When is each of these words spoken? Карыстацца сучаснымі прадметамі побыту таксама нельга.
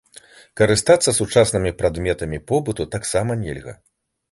Карыстацца 0.61 1.13
сучаснымі 1.19 1.73
прадметамі 1.83 2.41
побыту 2.51 2.83
таксама 2.99 3.31
нельга. 3.45 3.79